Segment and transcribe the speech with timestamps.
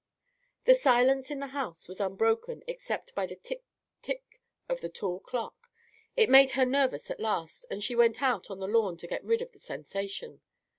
[0.65, 3.61] The silence in the house was unbroken except by the tick
[4.01, 5.69] tick of the tall clock.
[6.17, 9.23] It made her nervous at last, and she went out on the lawn to get
[9.23, 10.41] rid of the sensation.